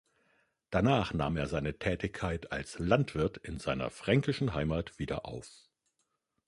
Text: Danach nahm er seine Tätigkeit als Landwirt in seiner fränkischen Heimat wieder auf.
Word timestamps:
Danach 0.71 1.13
nahm 1.13 1.37
er 1.37 1.45
seine 1.45 1.77
Tätigkeit 1.77 2.51
als 2.51 2.79
Landwirt 2.79 3.37
in 3.37 3.59
seiner 3.59 3.91
fränkischen 3.91 4.55
Heimat 4.55 4.97
wieder 4.97 5.27
auf. 5.27 5.47